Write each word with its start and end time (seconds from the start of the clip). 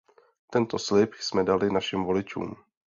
Tento 0.51 0.79
slib 0.79 1.13
jsme 1.13 1.43
dali 1.43 1.71
našim 1.71 2.03
voličům. 2.03 2.55